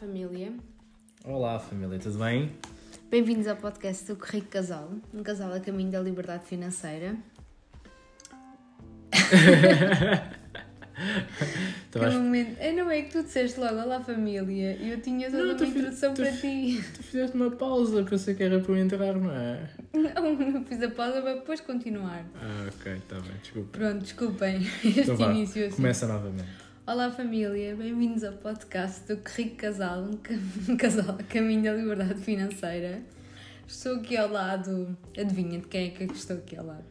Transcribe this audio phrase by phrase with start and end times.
[0.00, 0.52] família.
[1.24, 2.50] Olá família, tudo bem?
[3.10, 7.16] Bem-vindos ao podcast do Rico Casal, um casal a caminho da liberdade financeira.
[11.88, 12.60] Então, acho- Que momento...
[12.60, 15.66] Eu não é que tu disseste logo Olá família e eu tinha toda Não, uma
[15.66, 16.84] introdução para ti.
[16.94, 19.66] Tu fizeste uma pausa, pensei que era para eu entrar, não é?
[19.94, 22.22] Não, não fiz a pausa para depois continuar.
[22.34, 23.78] Ah, ok, está bem, desculpa.
[23.78, 25.76] Pronto, desculpem este Então vá, início assim.
[25.76, 26.48] começa novamente.
[26.90, 30.34] Olá família, bem-vindos ao podcast do Rico Casal, um, ca-
[30.68, 33.00] um casal a caminho da liberdade financeira.
[33.64, 36.84] Estou aqui ao lado, adivinha de quem é que eu estou aqui ao lado?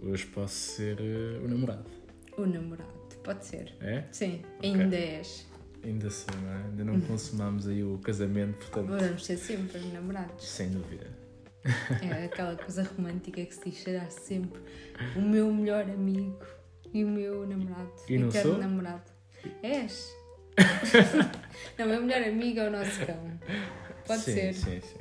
[0.00, 1.90] Hoje posso ser eh, o namorado,
[2.38, 3.74] O namorado, pode ser.
[3.80, 4.04] é?
[4.12, 5.44] Sim, ainda és.
[5.82, 6.56] Ainda sou, não é?
[6.66, 10.46] Ainda não consumámos aí o casamento, portanto, Vamos ser sempre namorados.
[10.46, 11.06] sem dúvida.
[12.00, 14.60] É aquela coisa romântica que se diz será sempre
[15.16, 16.38] o meu melhor amigo
[16.94, 17.90] e o meu namorado.
[18.08, 18.60] E não eterno sou?
[18.60, 19.15] namorado.
[19.62, 20.14] És?
[21.78, 23.30] não, meu melhor amigo é o nosso cão.
[24.06, 24.54] Pode sim, ser.
[24.54, 24.98] Sim, sim, sim.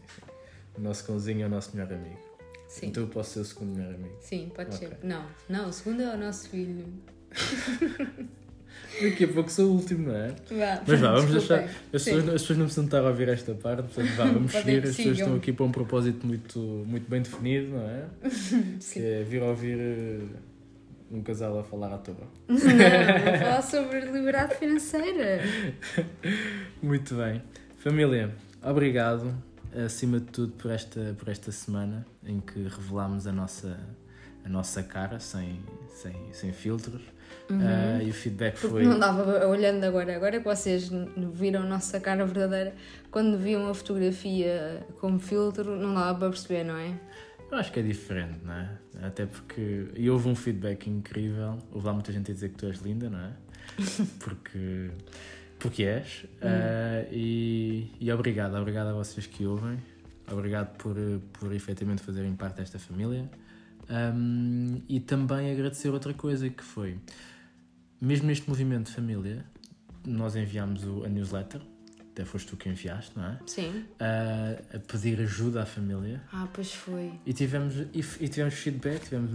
[0.78, 2.20] O nosso cãozinho é o nosso melhor amigo.
[2.68, 2.88] Sim.
[2.88, 4.18] Então eu posso ser o segundo melhor amigo.
[4.20, 4.88] Sim, pode Ok.
[4.88, 4.98] ser.
[5.04, 6.86] Não, não, o segundo é o nosso filho.
[9.02, 10.28] Daqui a pouco sou o último, não é?
[10.28, 11.64] Vá, Mas vá, vamos deixar.
[11.64, 14.84] As pessoas, as pessoas não precisam estar a ouvir esta parte, portanto, vá, vamos seguir.
[14.84, 18.06] As pessoas estão aqui para um propósito muito, muito bem definido, não é?
[18.30, 19.02] Sim.
[19.02, 20.20] Que é vir ouvir eh,
[21.16, 22.16] um casal a falar à toa.
[22.48, 25.42] Não, vou falar sobre liberdade financeira.
[26.84, 27.42] Muito bem.
[27.78, 29.34] Família, obrigado
[29.86, 33.78] acima de tudo por esta, por esta semana em que revelámos a nossa,
[34.44, 35.60] a nossa cara sem,
[35.94, 37.02] sem, sem filtros.
[37.50, 38.84] Ah, e o feedback Porque foi.
[38.86, 40.90] não dava, olhando agora, agora que vocês
[41.32, 42.74] viram a nossa cara verdadeira,
[43.12, 46.94] quando viam a fotografia como filtro, não dava para perceber, não é?
[47.56, 48.70] Eu acho que é diferente, não é?
[49.02, 49.88] Até porque.
[49.96, 51.58] E houve um feedback incrível.
[51.72, 53.32] Houve lá muita gente a dizer que tu és linda, não é?
[54.20, 54.92] Porque.
[55.58, 56.26] Porque és.
[56.42, 59.78] Ah, e, e obrigado, obrigado a vocês que ouvem.
[60.30, 60.98] Obrigado por,
[61.32, 63.30] por efetivamente fazerem parte desta família.
[63.88, 67.00] Ahm, e também agradecer outra coisa que foi.
[68.02, 69.46] Mesmo neste movimento de família,
[70.06, 71.62] nós enviámos a newsletter.
[72.16, 73.38] Até foste tu que enviaste, não é?
[73.46, 73.84] Sim.
[74.00, 76.24] Ah, a pedir ajuda à família.
[76.32, 77.12] Ah, pois foi.
[77.26, 79.32] E tivemos, e, e tivemos feedback, tivemos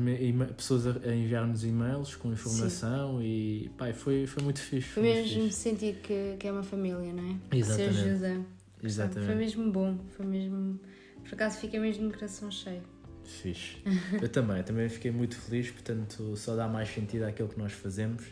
[0.56, 4.88] pessoas a, a enviar-nos e-mails com informação e pá, e foi, foi muito fixe.
[4.88, 5.56] Foi mesmo fixe.
[5.58, 7.36] sentir que, que é uma família, não é?
[7.54, 7.94] Exatamente.
[7.94, 8.28] Se ajuda.
[8.28, 8.46] Sabe?
[8.78, 9.34] Foi Exatamente.
[9.34, 9.98] mesmo bom.
[10.16, 10.80] Foi mesmo.
[11.22, 12.82] Por acaso fica mesmo no coração cheio.
[13.24, 13.76] Fixe.
[14.22, 17.72] Eu também, eu também fiquei muito feliz, portanto só dá mais sentido àquilo que nós
[17.72, 18.24] fazemos.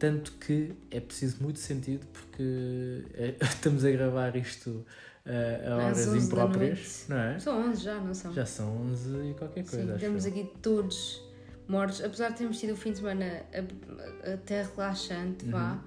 [0.00, 4.84] Tanto que é preciso muito sentido porque é- estamos a gravar isto
[5.26, 7.38] ah, a horas 11 da impróprias, não é?
[7.38, 8.32] São 11 já, não são?
[8.32, 9.86] Já são 11 e qualquer coisa.
[9.86, 10.32] Sim, estamos eu.
[10.32, 11.22] aqui todos
[11.68, 13.44] mortos, apesar de termos tido o fim de semana
[14.34, 15.78] até relaxante, vá.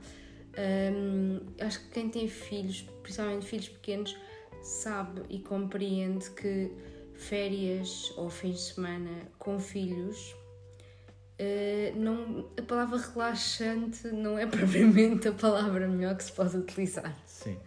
[0.57, 1.39] Uhum.
[1.39, 4.15] hum, acho que quem tem filhos, principalmente filhos pequenos,
[4.61, 6.71] sabe e compreende que
[7.15, 10.35] férias ou fins de semana com filhos.
[11.39, 17.15] Eh, não, a palavra relaxante não é propriamente a palavra melhor que se pode utilizar.
[17.25, 17.57] Sim.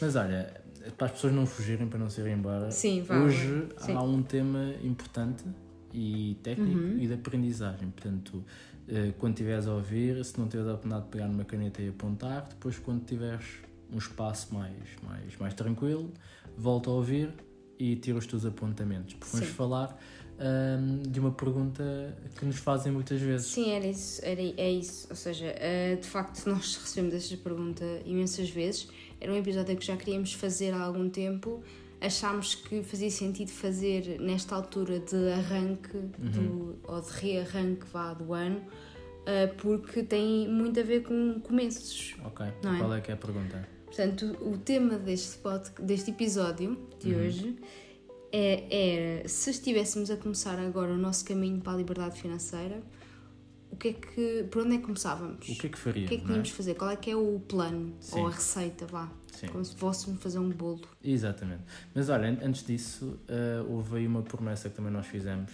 [0.00, 0.60] Mas olha,
[0.96, 3.92] para as pessoas não fugirem, para não se irem embora, Sim, vá, hoje sim.
[3.92, 5.44] há um tema importante
[5.92, 6.98] e técnico Uhum.
[6.98, 7.90] e de aprendizagem.
[7.90, 8.44] Portanto,
[8.88, 11.88] eh, quando estiveres a ouvir, se não tiveres a oportunidade de pegar numa caneta e
[11.88, 13.44] apontar, depois quando tiveres
[13.92, 16.12] um espaço mais, mais, mais tranquilo,
[16.56, 17.30] volta a ouvir
[17.78, 19.14] e tira os teus apontamentos.
[19.14, 19.98] Porque vamos falar
[20.38, 23.46] ahm, de uma pergunta que nos fazem muitas vezes.
[23.48, 25.06] Sim, era isso, era, é isso.
[25.10, 28.88] Ou seja, eh, de facto, nós recebemos esta pergunta imensas vezes.
[29.20, 31.62] Era um episódio que já queríamos fazer há algum tempo.
[32.00, 38.34] Achámos que fazia sentido fazer nesta altura de arranque do, ou de rearranque vá, do
[38.34, 38.62] ano,
[39.24, 42.14] eh, porque tem muito a ver com começos.
[42.24, 42.78] Ok, Não é?
[42.78, 43.66] qual é que é a pergunta?
[43.86, 47.56] Portanto, o tema deste, pod, deste episódio de hoje
[48.32, 52.80] é, era se estivéssemos a começar agora o nosso caminho para a liberdade financeira,
[53.70, 55.48] o que é que, por onde é que começávamos?
[55.48, 56.04] O que é que faria?
[56.06, 56.32] O que é que não é?
[56.32, 56.74] tínhamos de fazer?
[56.74, 58.20] Qual é que é o plano Sim.
[58.20, 59.10] ou a receita, vá?
[59.32, 59.48] Sim.
[59.48, 60.80] Como se fôssemos fazer um bolo.
[61.04, 61.62] Exatamente.
[61.94, 65.52] Mas olha, an- antes disso, eh, houve aí uma promessa que também nós fizemos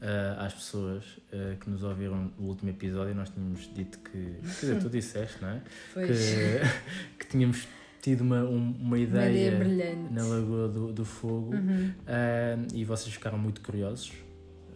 [0.00, 1.02] eh, às pessoas
[1.32, 3.16] eh, que nos ouviram no último episódio.
[3.16, 4.12] Nós tínhamos dito que.
[4.60, 5.62] Quer dizer, tu disseste, não é?
[5.94, 6.06] Que,
[7.18, 7.66] que tínhamos
[8.00, 10.12] tido uma, um- uma Uma ideia ideia brilhante.
[10.12, 11.90] na Lagoa do, do Fogo Uhum.
[12.06, 14.12] eh, e vocês ficaram muito curiosos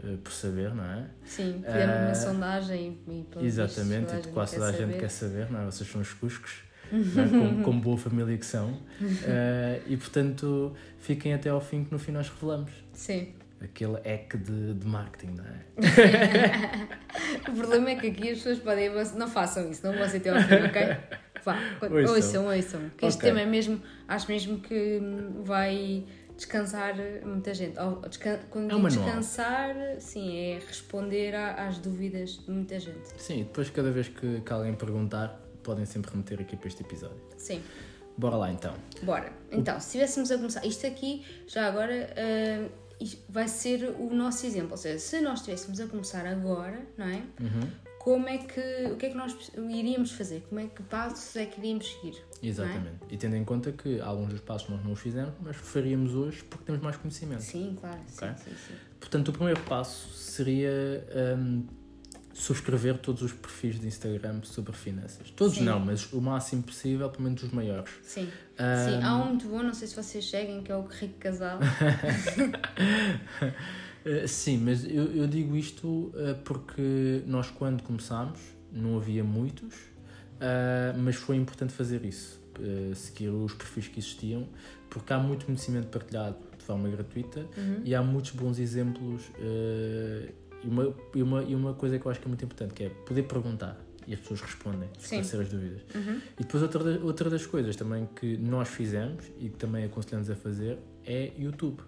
[0.03, 1.07] eh, por saber, não é?
[1.25, 5.51] Sim, fizemos Ah, uma sondagem e, Exatamente, vistos, e quase toda a gente quer saber,
[5.51, 5.65] não é?
[5.67, 6.63] Vocês são os cuscos,
[6.93, 7.29] é?
[7.29, 8.79] como, como boa família que são.
[9.25, 12.73] Eh, e portanto, fiquem até ao fim que no fim nós revelamos.
[12.93, 13.35] Sim.
[13.63, 15.61] Aquele hack de, de marketing, não é?
[17.51, 18.91] O problema é que aqui as pessoas podem.
[19.17, 20.97] Não façam isso, não vão até ao fim, ok?
[21.45, 22.15] Vá, Ouçam.
[22.15, 22.91] ouçam, ouçam.
[22.97, 23.29] Que este Ok.
[23.31, 25.01] tema é mesmo, acho mesmo que
[25.43, 26.05] vai
[26.37, 27.77] descansar muita gente.
[28.51, 33.09] Quando É um descansar, sim, é responder a- às dúvidas de muita gente.
[33.19, 37.21] Sim, depois cada vez que, que alguém perguntar, podem sempre remeter aqui para este episódio.
[37.37, 37.63] Sim.
[38.17, 38.75] Bora lá então.
[39.03, 39.33] Bora.
[39.51, 42.71] Então, se estivéssemos a começar, isto aqui, já agora, isto
[43.29, 44.73] vai ser o nosso exemplo.
[44.73, 47.23] Ou seja, se nós estivéssemos a começar agora, não é?
[47.99, 48.61] Como é que,
[48.93, 50.43] o que é que nós iríamos fazer?
[50.49, 52.17] Como é que passos é que iríamos seguir?
[52.43, 52.97] Exatamente.
[53.11, 56.43] E tendo em conta que alguns dos passos nós não os fizemos, mas faríamos hoje
[56.45, 57.43] porque temos mais conhecimento.
[57.43, 58.01] Sim, claro.
[58.07, 58.35] Sim, Ok.
[58.45, 58.75] sim, sim.
[58.99, 61.07] Portanto, o primeiro passo seria
[61.39, 61.67] hum,
[62.41, 65.31] subscrever todos os perfis de Instagram sobre finanças.
[65.31, 65.65] Todos Sim.
[65.65, 67.91] não, mas o máximo possível, pelo menos os maiores.
[68.03, 68.29] Sim.
[68.59, 71.19] Ah, Sim, há um muito bom, não sei se vocês seguem, que é o Rico
[71.19, 71.59] Casal.
[74.07, 78.41] Uh, sim, mas eu, eu digo isto uh, porque nós, quando começámos,
[78.73, 84.49] não havia muitos, uh, mas foi importante fazer isso, uh, seguir os perfis que existiam,
[84.89, 87.47] porque há muito conhecimento partilhado de forma gratuita
[87.85, 89.31] e há muitos bons exemplos.
[90.63, 92.75] Uh, e, uma, e, uma, e uma coisa que eu acho que é muito importante,
[92.75, 95.83] que é poder perguntar e as pessoas respondem, esclarecer as dúvidas.
[96.39, 100.35] E depois outra, outra das coisas também que nós fizemos e que também aconselhamos a
[100.35, 101.81] fazer é YouTube.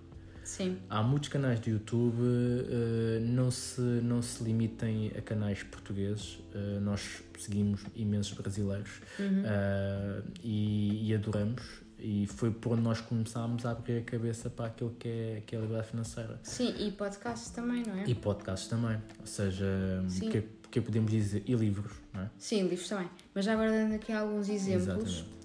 [0.44, 0.78] Sim.
[0.90, 6.38] Há muitos canais de YouTube, eh, não, se, não se limitem a canais portugueses.
[6.54, 11.62] eh, nós seguimos imensos brasileiros eh, e, e adoramos.
[12.04, 15.54] E foi por onde nós começámos a abrir a cabeça para aquilo que é, que
[15.54, 16.40] é a liberdade financeira.
[16.42, 18.04] Sim, e podcasts também, não é?
[18.08, 19.00] E podcasts também.
[19.20, 19.64] Ou seja,
[20.04, 21.44] o que, que podemos dizer?
[21.46, 22.30] E livros, não é?
[22.38, 23.08] Sim, livros também.
[23.32, 25.24] Mas já agora dando aqui alguns exemplos.
[25.24, 25.42] Exatamente.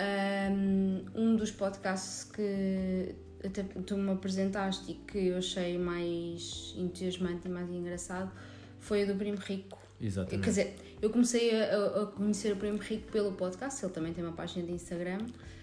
[0.00, 3.14] Um, um dos podcasts que
[3.44, 8.30] até tu me apresentaste e que eu achei mais entusiasmante e mais engraçado
[8.78, 9.78] foi o do Primo Rico.
[10.00, 10.42] Exatamente.
[10.44, 14.22] Quer dizer, eu comecei a- a conhecer o Primo Rico pelo podcast, ele também tem
[14.24, 15.18] uma página de Instagram.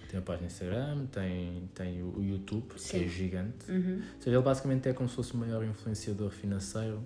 [0.10, 3.06] Tem a página Instagram, tem, tem o YouTube, que Sim.
[3.06, 3.70] é gigante.
[3.72, 3.96] Uhum.
[4.16, 7.02] Ou seja, ele basicamente é como se fosse o maior influenciador financeiro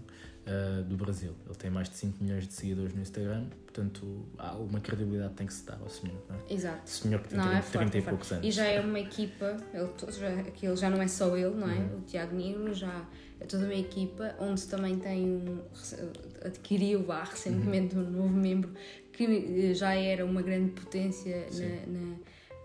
[0.46, 1.34] ah, do Brasil.
[1.46, 5.36] Ele tem mais de 5 milhões de seguidores no Instagram, portanto, há uma credibilidade que
[5.38, 6.54] tem que se dar ao senhor, não é?
[6.54, 6.82] Exato.
[6.86, 8.10] O senhor que tem Não, 30, é forte, 30 é e forte.
[8.10, 8.46] poucos anos.
[8.48, 11.76] E já é uma equipa, ele, já, aquilo já não é só ele, não é?
[11.76, 11.98] Uhum.
[12.00, 13.06] O Tiago Negro já
[13.40, 15.60] é toda uma equipa onde também tem um,
[16.44, 18.08] adquiriu vá, recentemente Uhum.
[18.08, 18.72] um novo membro
[19.14, 22.16] que já era uma grande potência na, na,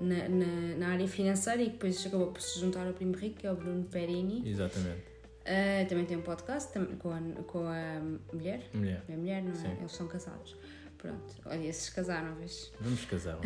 [0.01, 3.47] na, na- na área financeira e depois acabou por se juntar ao Primo Rico, que
[3.47, 4.43] é o Bruno Perini.
[4.49, 5.03] Exatamente.
[5.47, 8.01] Ah, também tem um podcast com a, com a
[8.33, 8.63] mulher.
[8.73, 9.03] Mulher.
[9.09, 9.55] É mulher, não é?
[9.55, 9.77] Sim.
[9.79, 10.57] Eles são casados.
[10.97, 12.73] Pronto, olha, esses casaram, vês?
[12.81, 13.39] Vamos casar.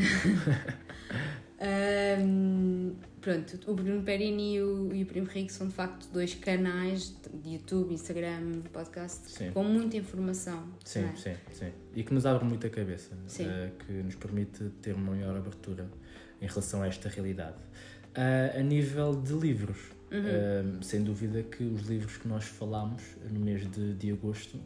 [1.61, 6.35] Ahm, pronto, o Bruno Perini e o, e o Primo Rico são de facto dois
[6.37, 9.51] canais de YouTube, Instagram, podcast Sim.
[9.51, 10.69] com muita informação.
[10.85, 11.17] Sim, é?
[11.17, 11.73] sim, sim.
[11.97, 13.47] E que nos abre muito a cabeça, Sim.
[13.49, 15.91] eh, que nos permite ter uma maior abertura
[16.41, 17.57] em relação a esta realidade.
[18.15, 19.79] Ah, a nível de livros,
[20.11, 20.23] Uhum.
[20.25, 24.59] ah, sem dúvida que os livros que nós falámos no mês de, de agosto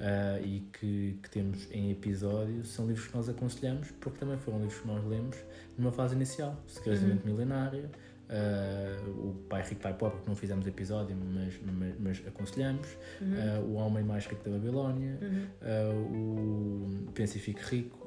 [0.00, 4.58] ah, e que, que temos em episódio são livros que nós aconselhamos porque também foram
[4.58, 5.36] livros que nós lemos
[5.78, 6.60] numa fase inicial.
[6.66, 7.88] Segredos da Mente Milenária,
[8.28, 12.88] ah, o Pai Rico, Pai Pobre, que não fizemos episódio, mas, mas, mas aconselhamos,
[13.22, 15.16] ah, o Homem Mais Rico da Babilónia,
[15.62, 17.97] ah, o Pense e Fique Rico.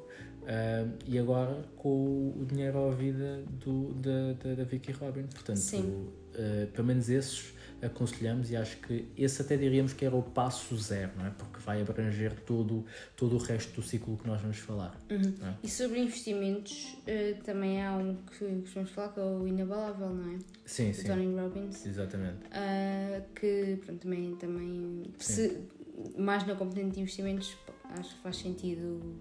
[0.46, 5.24] Ah, e agora com o Dinheiro à Vida do, da, da, da Vicky Robin.
[5.24, 5.60] Portanto,
[6.34, 10.76] ah, pelo menos esses aconselhamos e acho que esse até diríamos que era o passo
[10.76, 11.30] zero, não é?
[11.30, 14.96] Porque vai abranger todo, todo o resto do ciclo que nós vamos falar.
[15.10, 15.56] não é?
[15.64, 20.32] E sobre investimentos, eh, também há um que costumamos falar que é o Inabalável, não
[20.32, 20.38] é?
[20.64, 21.06] Sim, Do sim.
[21.08, 21.84] Tony Robbins.
[21.84, 22.38] Exatamente.
[22.52, 25.58] Ah, que pronto, também, também se,
[26.16, 27.56] mais na componente de investimentos,
[27.98, 29.16] acho que faz sentido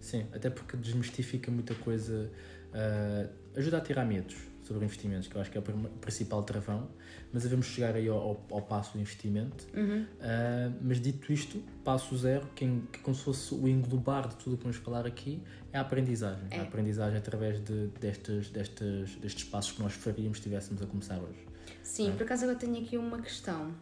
[0.00, 2.30] Sim, até porque desmistifica muita coisa,
[2.72, 5.64] ah, ajuda a tirar medos sobre investimentos, que eu acho que é o
[5.98, 6.90] principal travão,
[7.32, 9.66] mas devemos chegar aí ao, ao, ao passo do investimento.
[9.74, 10.06] Uhum.
[10.20, 14.54] Ah, mas dito isto, passo zero, que, que como se fosse o englobar de tudo
[14.54, 16.46] o que vamos falar aqui, é a aprendizagem.
[16.50, 16.58] É.
[16.58, 21.18] A aprendizagem através de, destes, destes, destes passos que nós faríamos se estivéssemos a começar
[21.18, 21.48] hoje.
[21.82, 23.74] Sim, por acaso agora tenho aqui uma questão.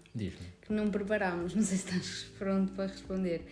[0.62, 3.44] Que não preparámos, não sei se estás pronto para responder,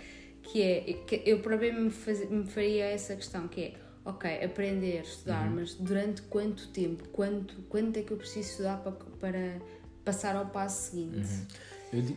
[0.44, 3.74] que é, que eu própria me, faz- me faria essa questão, que é,
[4.04, 5.56] ok, aprender, estudar, Uhum.
[5.56, 7.08] mas durante quanto tempo?
[7.08, 9.60] Quanto, quanto é que eu preciso estudar para, para
[10.04, 11.16] passar ao passo seguinte?
[11.28, 11.46] Uhum.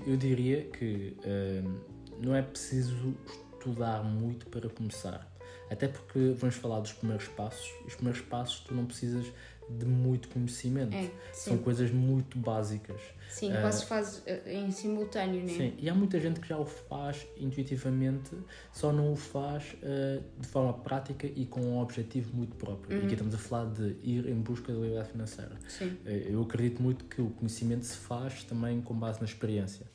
[0.05, 1.79] Eu, eu diria que hum,
[2.21, 3.15] não é preciso
[3.53, 5.31] estudar muito para começar.
[5.69, 9.25] Até porque vamos falar dos primeiros passos, e os primeiros passos tu não precisas
[9.69, 10.95] de muito conhecimento.
[10.95, 12.99] É, São coisas muito básicas.
[13.29, 15.49] Sim, Ah, quase faz eh, em simultâneo, né?
[15.49, 18.31] Sim, e há muita gente que já o faz intuitivamente,
[18.71, 22.97] só não o faz eh, de forma prática e com um objetivo muito próprio.
[22.97, 25.57] E aqui estamos a falar de ir em busca da liberdade financeira.
[25.67, 25.97] Sim.
[26.05, 29.85] Eh, Eu acredito muito que o conhecimento se faz também com base na experiência.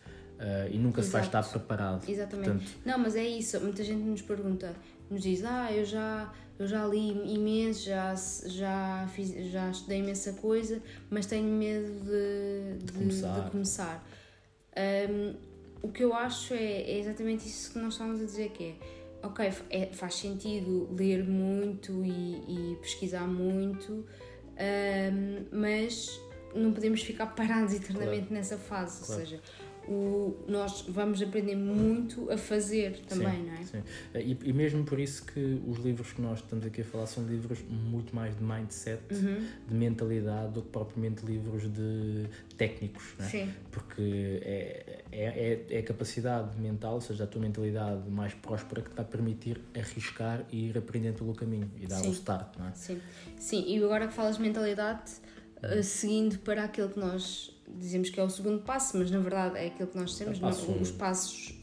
[0.73, 1.39] E nunca se vai Exato.
[1.39, 2.09] estar preparado.
[2.11, 2.49] Exatamente.
[2.51, 3.61] Portanto, Não, mas é isso.
[3.61, 4.75] Muita gente nos pergunta,
[5.09, 8.15] nos diz, ah, eu já, eu já li imenso, já,
[8.47, 13.41] já, fiz, já estudei imensa coisa, mas tenho medo de, de, começar.
[13.45, 14.09] de começar.
[15.11, 15.35] Hum,
[15.83, 19.27] o que eu acho é, é exatamente isso que nós estamos a dizer, que é,
[19.27, 26.21] ok, é- faz sentido ler muito e, e pesquisar muito, hum, mas
[26.55, 29.21] não podemos ficar parados eternamente nessa fase, Claro.
[29.21, 29.41] ou seja,
[29.89, 33.63] o, nós vamos aprender muito a fazer também, sim, não é?
[33.65, 33.83] sim.
[34.15, 37.07] Eh, E, e mesmo por isso que os livros que nós estamos aqui a falar
[37.07, 39.47] são livros muito mais de mindset, Uhum.
[39.69, 43.15] de mentalidade, do que propriamente livros de técnicos.
[43.19, 43.29] Não é?
[43.29, 48.35] Sim, porque é, é, é, é a capacidade mental, ou seja, a tua mentalidade mais
[48.35, 52.09] próspera que te vai permitir arriscar e ir aprendendo pelo caminho e dar Sim.
[52.09, 52.73] o start, não é?
[52.75, 53.01] sim.
[53.39, 55.11] Sim, e agora que falas de mentalidade,
[55.63, 59.59] uh, seguindo para aquilo que nós dizemos que é o segundo passo, mas na verdade
[59.59, 60.81] é aquilo que nós temos, É passo um.
[60.81, 61.59] os passos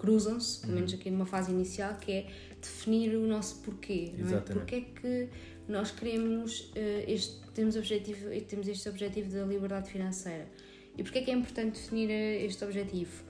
[0.00, 2.26] cruzam-se, pelo menos aqui numa fase inicial, que é
[2.60, 4.28] definir o nosso porquê, não é?
[4.28, 4.52] Exatamente.
[4.52, 5.28] Porque é que
[5.68, 10.48] nós queremos, uh, este, temos, objetivo, temos este objetivo da liberdade financeira
[10.96, 13.24] e porque é que é importante definir uh, este objetivo?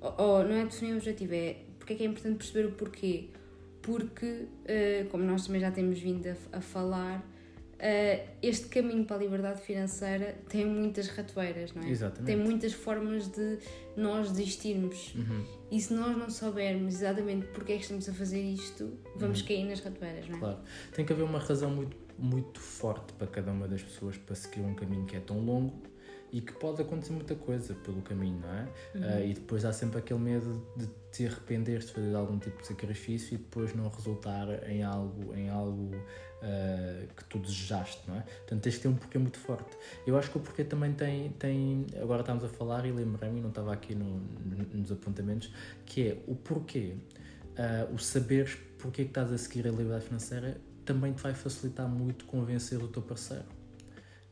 [0.00, 2.72] Ou, ou não é definir o objetivo, é porque é que é importante perceber o
[2.72, 3.28] porquê.
[3.82, 7.31] Porque, eh, como nós também já temos vindo a, a falar, eh,
[8.40, 11.90] este caminho para a liberdade financeira tem muitas ratoeiras, não é?
[11.90, 12.26] Exatamente.
[12.26, 13.58] Tem muitas formas de
[13.96, 15.14] nós desistirmos.
[15.16, 19.42] Uhum, E se nós não soubermos exatamente porque é que estamos a fazer isto, vamos
[19.42, 20.34] cair nas ratoeiras, não é?
[20.34, 20.40] Uhum.
[20.40, 20.58] claro.
[20.94, 24.60] Tem que haver uma razão muito, muito forte para cada uma das pessoas para seguir
[24.60, 25.82] um caminho que é tão longo
[26.30, 28.62] e que pode acontecer muita coisa pelo caminho, não é?
[28.94, 29.02] Uhum.
[29.04, 32.66] Ah, e depois há sempre aquele medo de te arrepender de fazer algum tipo de
[32.68, 35.90] sacrifício e depois não resultar em algo, em algo
[36.42, 38.20] ah, que tu desejaste, não é?
[38.20, 39.76] Portanto, tens que ter um porquê muito forte.
[40.06, 41.30] Eu acho que o porquê também tem.
[41.38, 44.20] tem agora estamos a falar e lembrei-me, não estava aqui no-
[44.74, 45.50] nos apontamentos,
[45.86, 46.94] que é o porquê.
[47.56, 51.34] ah, o saberes porque é que estás a seguir a liberdade financeira também te vai
[51.34, 53.44] facilitar muito convencer o teu parceiro.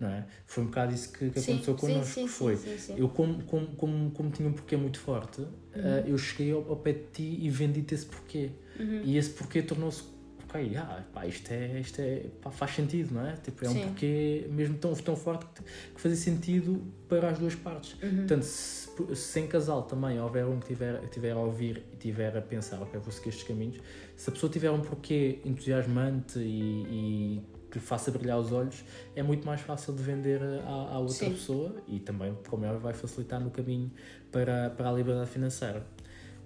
[0.01, 0.25] Não é?
[0.47, 2.15] Foi um bocado isso que, que Sim, aconteceu connosco.
[2.15, 2.95] sim, foi, sim, sim.
[2.97, 6.77] eu como, como, como, como tinha um porquê muito forte, ah, eu cheguei ao, ao
[6.77, 8.51] pé de ti e vendi-te esse porquê.
[8.79, 9.03] Uhum.
[9.05, 10.03] E esse porquê tornou-se,
[10.51, 13.35] ok, ah, pá, isto, é, isto é, pá, faz sentido, não é?
[13.37, 13.83] Tipo, é um Sim.
[13.83, 15.63] porquê mesmo tão, tão forte que,
[15.95, 17.97] que fazia sentido para as duas partes.
[18.03, 18.17] Uhum.
[18.17, 22.37] Portanto, se, se em casal também houver um que tiver, tiver a ouvir e tiver
[22.37, 23.79] a pensar, ok, vou seguir estes caminhos,
[24.17, 28.85] se a pessoa tiver um porquê entusiasmante e, e que lhe faça brilhar os olhos,
[29.15, 31.31] é muito mais fácil de vender à, à outra Sim.
[31.31, 33.91] pessoa e também, como é vai facilitar no caminho
[34.33, 35.87] para, para a liberdade financeira.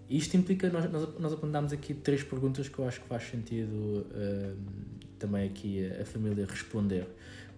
[0.08, 4.06] Isto implica, nós, nós, nós apontámos aqui três perguntas que eu acho que faz sentido
[4.14, 4.56] hum,
[5.18, 7.06] também aqui a, a família responder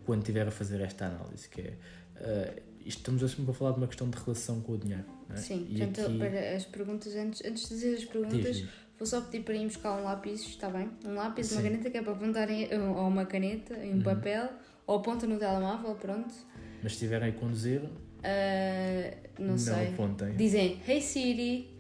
[0.05, 1.75] quando estiver a fazer esta análise, que é,
[2.21, 5.05] uh, isto estamos assim a falar de uma questão de relação com o dinheiro.
[5.29, 5.39] não é?
[5.41, 8.69] Sim, E portanto, aqui- para as perguntas, antes, antes de dizer as perguntas, Diz, diz.
[8.97, 10.89] vou só pedir para ir buscar um lápis, está bem?
[11.05, 11.67] Um lápis, uma Sim.
[11.69, 14.03] caneta que é para apontar em, ou uma caneta, em um Uhum.
[14.03, 14.49] papel,
[14.87, 16.33] ou aponta no telemóvel, pronto.
[16.81, 17.83] Mas se estiverem a conduzir,
[18.29, 19.89] Ah, não, sei.
[19.89, 20.33] apontem.
[20.37, 21.71] Dizem Hey Siri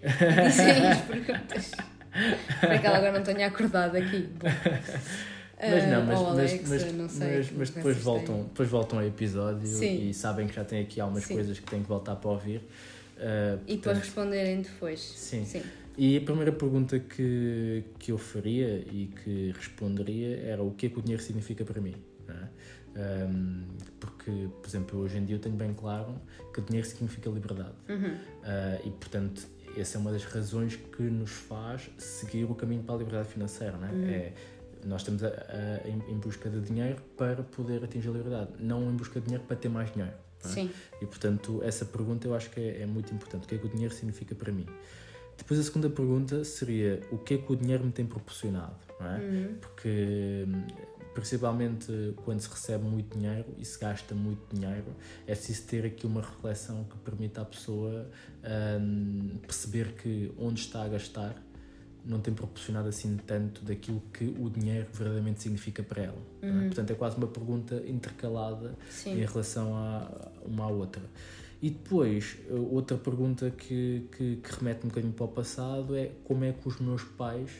[0.46, 1.72] dizem as perguntas.
[2.60, 4.28] Para que ela agora não tenha acordado aqui.
[4.38, 4.48] Bom.
[5.58, 7.36] Mas não, Ah, mas, ou mas, Alexa, mas, não sei.
[7.38, 10.08] mas, mas que depois, voltam, depois voltam ao episódio Sim.
[10.10, 11.34] e sabem que já tem aqui algumas Sim.
[11.34, 12.58] coisas que têm que voltar para ouvir.
[12.58, 13.58] Uh.
[13.66, 15.00] E para portanto, responderem depois.
[15.00, 15.44] Sim.
[15.46, 15.62] Sim.
[15.96, 20.88] E a primeira pergunta que, que eu faria e que responderia era o que é
[20.90, 21.94] que o dinheiro significa para mim.
[22.28, 22.48] não é?
[22.96, 23.64] Um,
[24.00, 24.30] porque,
[24.62, 26.14] por exemplo, hoje em dia eu tenho bem claro
[26.54, 27.74] que dinheiro significa liberdade.
[27.88, 28.14] Uhum.
[28.14, 32.94] Uh, e, portanto, essa é uma das razões que nos faz seguir o caminho para
[32.94, 33.76] a liberdade financeira.
[33.76, 33.90] Não é?
[33.92, 34.08] Uhum.
[34.08, 34.32] É,
[34.84, 38.88] nós estamos a- a- em, em busca de dinheiro para poder atingir a liberdade, não
[38.90, 40.14] em busca de dinheiro para ter mais dinheiro.
[40.44, 40.48] é?
[40.48, 40.70] Sim.
[41.02, 43.44] E portanto, essa pergunta eu acho que é, é muito importante.
[43.44, 44.66] O que é que o dinheiro significa para mim?
[45.36, 48.76] Depois, a segunda pergunta seria: o que é que o dinheiro me tem proporcionado?
[48.98, 49.18] Não é?
[49.18, 49.54] Uhum.
[49.60, 50.62] Porque, hum,
[51.16, 54.94] principalmente quando se recebe muito dinheiro e se gasta muito dinheiro,
[55.26, 58.06] é preciso ter aqui uma reflexão que permita à pessoa
[58.78, 61.34] hum, perceber que onde está a gastar
[62.04, 66.18] não tem proporcionado assim tanto daquilo que o dinheiro verdadeiramente significa para ela.
[66.42, 66.46] é?
[66.46, 66.66] Uhum.
[66.66, 69.14] Portanto, é quase uma pergunta intercalada Sim.
[69.14, 71.02] em relação a uma à outra.
[71.62, 76.12] E depois, eh, outra pergunta que, que, que remete um bocadinho para o passado é
[76.24, 77.50] como é que os meus pais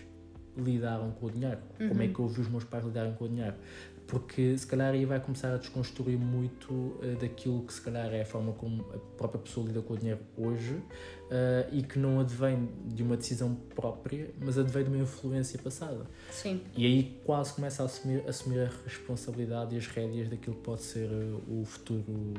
[0.57, 3.29] lidaram com o dinheiro, como é que eu vi os meus pais lidarem com o
[3.29, 3.57] dinheiro.
[4.07, 8.23] Porque se calhar aí vai começar a desconstruir muito uh, daquilo que se calhar é
[8.23, 10.83] a forma como a própria pessoa lida com o dinheiro hoje uh,
[11.73, 16.07] e que não advém de uma decisão própria, mas advém de uma influência passada.
[16.31, 16.61] Sim.
[16.77, 20.83] E aí quase começa a assumir, assumir a responsabilidade e as rédeas daquilo que pode
[20.83, 22.35] ser uh, o futuro,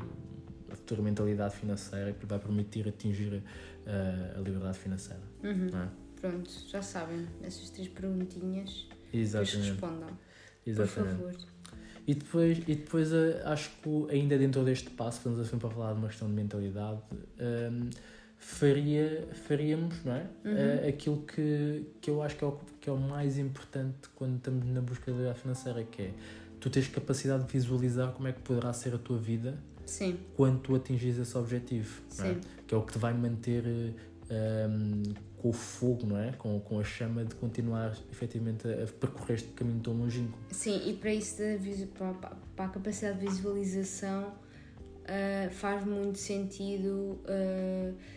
[0.72, 3.42] a futura mentalidade financeira que vai permitir atingir
[4.36, 5.22] a liberdade financeira.
[5.42, 5.88] Uhum.
[6.20, 8.88] Pronto, já sabem, essas três perguntinhas.
[9.12, 9.52] Exatamente.
[9.52, 10.18] Depois respondam.
[10.66, 11.16] Exatamente.
[11.16, 11.58] Por favor.
[12.06, 15.92] E depois, e depois uh, acho que ainda dentro deste passo, estamos assim para falar
[15.92, 17.02] de uma questão de mentalidade,
[17.38, 17.90] um,
[18.38, 20.26] faria, faríamos não é?
[20.44, 20.52] Uhum.
[20.54, 24.38] Uh, aquilo que, que eu acho que é, o, que é o mais importante quando
[24.38, 26.14] estamos na busca da liberdade financeira, que é
[26.58, 30.18] tu tens capacidade de visualizar como é que poderá ser a tua vida Sim.
[30.34, 32.02] quando tu atingires esse objetivo.
[32.20, 32.36] É?
[32.66, 33.64] Que é o que te vai manter
[34.30, 35.02] um,
[35.38, 36.32] com o fogo, não é?
[36.32, 40.38] Com, com a chama de continuar efetivamente a, a percorrer este caminho tão longínquo.
[40.50, 41.36] Sim, e para isso,
[41.96, 44.32] para, para- a capacidade de visualização,
[45.06, 47.18] ah, faz muito sentido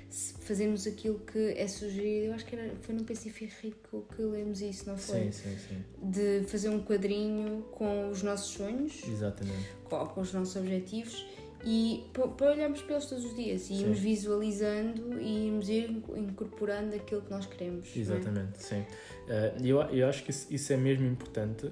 [0.10, 2.26] se fazermos aquilo que é sugerido.
[2.28, 5.32] Eu acho que era, foi no PCF Rico que lemos isso, não foi?
[5.32, 6.10] Sim, sim, sim.
[6.10, 9.70] De fazer um quadrinho com os nossos sonhos, Exatamente.
[9.86, 11.26] com, com os nossos objetivos
[11.66, 15.90] e pa- para olharmos para eles todos os dias e irmos visualizando e irmos ir
[16.16, 17.88] incorporando aquilo que nós queremos.
[17.96, 18.00] é?
[18.00, 18.84] Exatamente, sim.
[19.28, 21.70] Eh, eu, eu acho que isso, é mesmo importante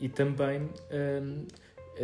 [0.00, 1.44] e também, ehm,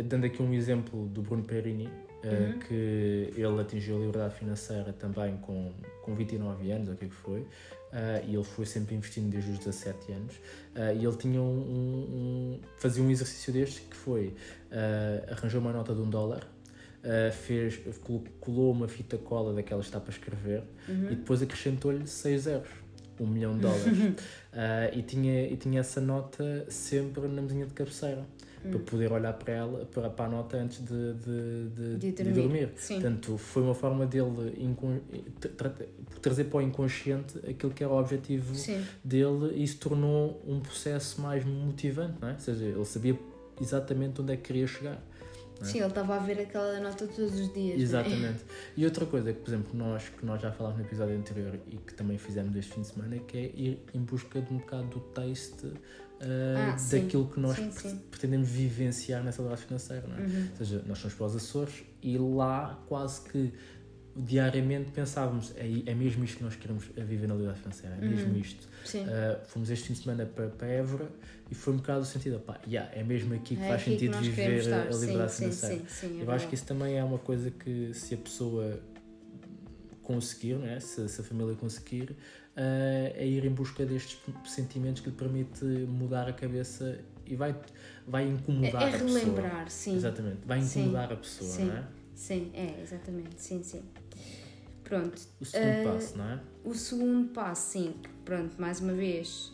[0.05, 1.89] dando aqui um exemplo do Bruno Perini,
[2.23, 2.59] eh, Uhum.
[2.59, 5.71] que ele atingiu a liberdade financeira também com,
[6.03, 7.45] com 29 anos, ou o que é que foi,
[7.91, 10.35] eh, e ele foi sempre investindo desde os 17 anos,
[10.99, 14.33] e ele tinha um, um- um- fazia um exercício deste que foi,
[15.29, 16.47] arranjou uma nota de um dólar,
[17.03, 21.11] eh, fez, colo- colou uma fita cola daquelas que está para escrever, Uhum.
[21.11, 22.69] e depois acrescentou-lhe 6 euros,
[23.19, 24.15] um milhão de dólares.
[24.53, 28.25] Ah, e, tinha, e tinha essa nota sempre na mesinha de cabeceira,
[28.63, 32.23] para poder olhar para ela, para, para a nota antes de, de, de, De de
[32.23, 32.33] dormir.
[32.41, 32.69] dormir.
[32.77, 32.93] Sim.
[33.01, 34.53] Portanto, foi uma forma dele
[35.41, 35.85] tra- tra-
[36.21, 38.81] trazer para o inconsciente aquilo que era o objetivo Sim.
[39.03, 42.33] dele e isso tornou um processo mais motivante, não é?
[42.35, 43.19] Ou seja, ele sabia
[43.59, 45.03] exatamente onde é que queria chegar.
[45.63, 45.71] Não é?
[45.71, 47.79] Sim, ele estava a ver aquela nota todos os dias.
[47.79, 47.81] é?
[47.81, 48.43] Exatamente.
[48.77, 51.77] E outra coisa que, por exemplo, nós, que nós já falámos no episódio anterior e
[51.77, 54.87] que também fizemos este fim de semana, que é ir em busca de um bocado
[54.87, 55.75] do taste uh,
[56.73, 57.01] Ah, sim.
[57.01, 58.01] daquilo que nós Sim, sim.
[58.11, 60.19] pretendemos vivenciar nessa liberdade financeira, não é?
[60.21, 60.47] Uhum.
[60.51, 63.53] Ou seja, nós somos para os Açores e lá quase que
[64.15, 68.01] diariamente pensávamos é, é mesmo isto que nós queremos a viver na liberdade financeira, é
[68.05, 68.37] mesmo Uhum.
[68.39, 68.67] isto.
[68.85, 69.03] Sim.
[69.05, 71.09] Uh, fomos este fim de semana para, para Évora
[71.49, 73.91] e foi um bocado o sentido, pá, yeah, é mesmo aqui que É faz aqui
[73.95, 75.75] que sentido queremos viver a liberdade sim, financeira.
[75.75, 78.17] Sim, sim, sim, é Eu acho que isso também é uma coisa que se a
[78.17, 78.79] pessoa
[80.01, 80.79] conseguir, não é?
[80.79, 82.15] se, se a família conseguir,
[82.55, 87.55] eh, é ir em busca destes sentimentos que lhe permite mudar a cabeça e vai,
[88.05, 89.19] vai incomodar É, é a pessoa.
[89.19, 89.95] relembrar, sim.
[89.95, 90.81] Exatamente, vai Sim.
[90.81, 91.65] incomodar a pessoa, Sim.
[91.65, 91.83] não é?
[92.23, 93.35] Sim, é, exatamente.
[93.35, 93.83] Sim, sim.
[94.85, 95.21] Pronto.
[95.41, 96.39] O segundo Eh, passo, não é?
[96.63, 99.51] O segundo passo, sim, pronto, mais uma vez,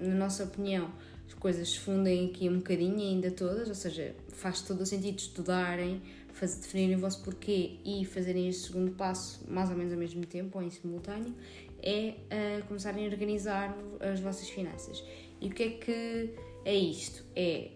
[0.00, 0.92] na nossa opinião,
[1.26, 5.18] as coisas se fundem aqui um bocadinho ainda todas, ou seja, faz todo o sentido
[5.18, 6.00] estudarem,
[6.32, 10.24] fazer, definirem o vosso porquê e fazerem este segundo passo mais ou menos ao mesmo
[10.24, 11.34] tempo ou em simultâneo,
[11.82, 15.02] é ah, começarem a organizar as vossas finanças.
[15.40, 17.24] E o que é que é isto?
[17.34, 17.70] É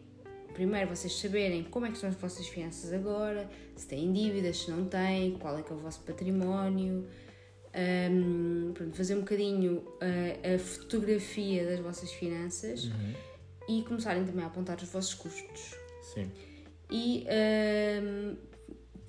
[0.59, 4.71] primeiro vocês saberem como é que estão as vossas finanças agora, se têm dívidas, se
[4.73, 7.07] não têm, qual é que é o vosso património,
[8.11, 13.15] um, pronto, fazer um bocadinho uh, a fotografia das vossas finanças Uhum.
[13.69, 15.77] e começarem também a apontar os vossos custos
[16.13, 16.29] Sim,
[16.91, 17.25] e
[18.03, 18.37] um,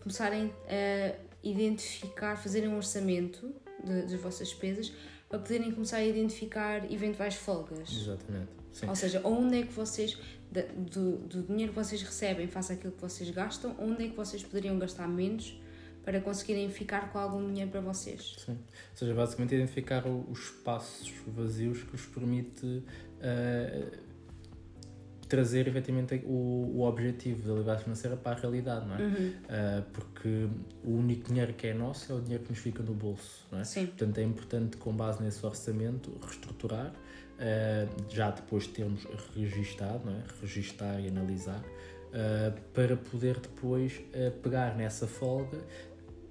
[0.02, 3.52] começarem a identificar, fazerem um orçamento
[3.84, 4.92] de- das vossas despesas
[5.28, 7.90] para poderem começar a identificar eventuais folgas.
[7.90, 8.52] exatamente.
[8.72, 8.88] Sim.
[8.88, 10.16] Ou seja, onde é que vocês,
[10.52, 14.44] do, do dinheiro que vocês recebem face àquilo que vocês gastam, onde é que vocês
[14.44, 15.60] poderiam gastar menos
[16.04, 18.36] para conseguirem ficar com algum dinheiro para vocês?
[18.44, 18.54] Sim.
[18.54, 22.84] Ou seja, basicamente identificar os espaços vazios que vos permite
[23.22, 23.92] eh,
[25.28, 29.02] trazer efetivamente o, o objetivo da liberdade financeira para a realidade, não é?
[29.02, 29.34] Uhum.
[29.48, 30.48] Eh, porque
[30.84, 33.60] o único dinheiro que é nosso é o dinheiro que nos fica no bolso, não
[33.60, 33.64] é?
[33.64, 33.86] Sim.
[33.86, 36.92] Portanto, é importante, com base nesse orçamento, reestruturar,
[38.10, 40.24] já depois de termos registado, é?
[40.42, 41.64] registar e analisar,
[42.14, 45.58] eh, para poder depois eh, pegar nessa folga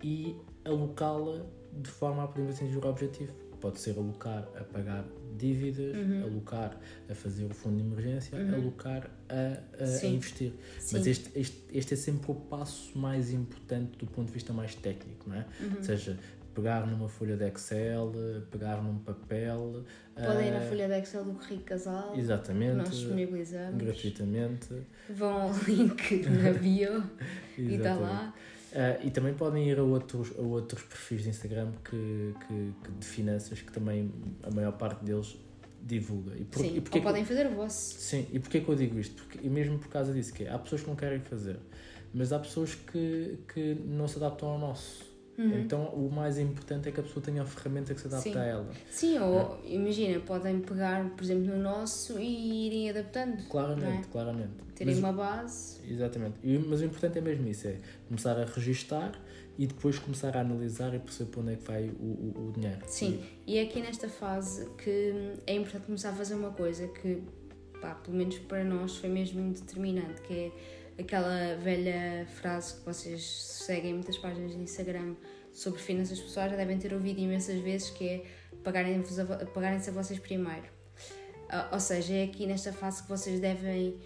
[0.02, 3.32] e alocá-la de forma a podermos atingir o objetivo.
[3.60, 5.04] Pode ser alocar a pagar
[5.36, 6.22] dívidas, Uhum.
[6.24, 6.78] alocar
[7.10, 9.34] a fazer o fundo de emergência, alocar a,
[9.82, 10.52] a- a investir.
[10.78, 10.96] Sim.
[10.96, 14.74] Mas este, este, este é sempre o passo mais importante do ponto de vista mais
[14.76, 15.46] técnico, não é?
[15.60, 15.76] Uhum.
[15.76, 16.16] Ou seja,
[16.58, 18.12] pegar numa folha de Excel,
[18.50, 19.84] pegar num papel.
[20.16, 22.18] Podem ir na uh, folha de Excel do Rico Casal.
[22.18, 22.72] Exatamente.
[22.72, 23.84] Que nós disponibilizamos.
[23.84, 24.68] Gratuitamente.
[25.08, 27.04] Vão ao link na bio
[27.56, 28.34] e está lá.
[28.72, 32.92] Uh, e também podem ir a outros, a outros perfis de Instagram que, que, que
[32.98, 35.38] de finanças que também a maior parte deles
[35.80, 36.36] divulga.
[36.36, 37.94] E por, Sim, e ou podem eu, fazer o vosso.
[38.00, 39.22] Sim, e porquê que eu digo isto?
[39.22, 41.56] Porque, e mesmo por causa disso, que é, há pessoas que não querem fazer,
[42.12, 45.07] mas há pessoas que, que não se adaptam ao nosso.
[45.38, 45.60] Uhum.
[45.60, 48.36] Então o mais importante é que a pessoa tenha a ferramenta que se adapte Sim.
[48.36, 48.70] a ela.
[48.90, 49.72] Sim, ou é.
[49.72, 53.44] imagina, podem pegar, por exemplo, no nosso e irem adaptando.
[53.48, 54.10] Claramente, é?
[54.10, 54.50] claramente.
[54.74, 55.78] Terem mas, uma base.
[55.88, 56.34] Exatamente.
[56.42, 57.76] E, mas o importante é mesmo isso, é
[58.08, 59.12] começar a registar
[59.56, 62.52] e depois começar a analisar e perceber para onde é que vai o, o, o
[62.52, 62.80] dinheiro.
[62.86, 66.88] Sim, e, e é aqui nesta fase que é importante começar a fazer uma coisa
[66.88, 67.22] que,
[67.80, 70.52] pá, pelo menos para nós, foi mesmo determinante, que é
[70.98, 75.14] aquela velha frase que vocês seguem muitas páginas de Instagram
[75.52, 78.24] sobre finanças pessoais já devem ter ouvido imensas vezes que é
[78.62, 80.66] pagarem-se a, pagarem a vocês primeiro.
[81.48, 83.98] Uh, ou seja, é aqui nesta fase que vocês devem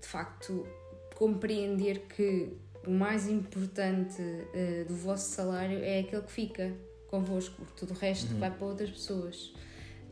[0.00, 0.66] de facto
[1.14, 6.74] compreender que o mais importante uh, do vosso salário é aquele que fica
[7.08, 8.38] convosco, porque tudo o resto uhum.
[8.38, 9.52] vai para outras pessoas.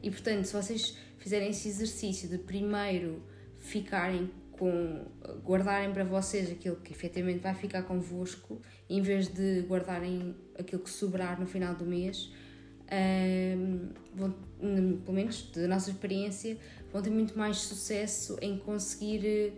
[0.02, 3.22] E portanto, se vocês fizerem esse exercício de primeiro
[3.58, 5.06] ficarem com
[5.44, 10.90] guardarem para vocês aquilo que efetivamente vai ficar convosco, em vez de guardarem aquilo que
[10.90, 12.30] sobrar no final do mês,
[12.90, 14.34] um, vão,
[15.04, 16.58] pelo menos da nossa experiência,
[16.92, 19.54] vão ter muito mais sucesso em conseguir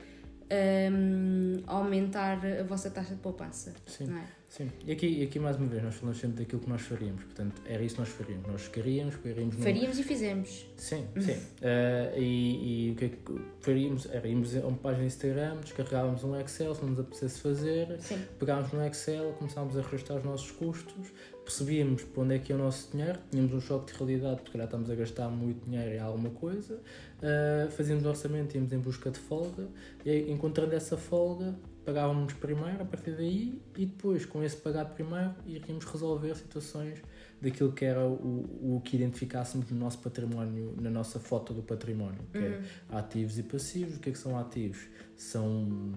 [0.92, 3.74] um, aumentar a vossa taxa de poupança.
[3.86, 4.12] Sim.
[4.12, 4.39] É?
[4.50, 7.22] Sim, e aqui, e aqui mais uma vez, nós falamos sempre daquilo que nós faríamos,
[7.22, 8.48] portanto, era isso que nós faríamos.
[8.48, 9.54] Nós queríamos, faríamos.
[9.54, 10.66] Faríamos e fizemos.
[10.76, 11.34] Sim, sim.
[11.34, 13.16] Uh, e, e o que é que
[13.60, 14.06] faríamos?
[14.10, 17.96] Era irmos a uma página de Instagram, descarregávamos um Excel, se não nos apetecesse fazer,
[18.00, 18.20] sim.
[18.40, 21.12] pegávamos no Excel, começávamos a registrar os nossos custos,
[21.44, 24.58] percebíamos para onde é que é o nosso dinheiro, tínhamos um choque de realidade, porque
[24.58, 29.12] já estamos a gastar muito dinheiro em alguma coisa, uh, fazíamos orçamento, íamos em busca
[29.12, 29.68] de folga,
[30.04, 34.86] e aí, encontrando essa folga, pagávamos primeiro a partir daí e depois, com esse pagar
[34.86, 37.02] primeiro, iríamos resolver situações
[37.40, 42.20] daquilo que era o, o que identificássemos no nosso património, na nossa foto do património,
[42.30, 42.62] que é uhum.
[42.92, 43.96] é ativos e passivos.
[43.96, 44.86] O que é que são ativos?
[45.16, 45.92] São,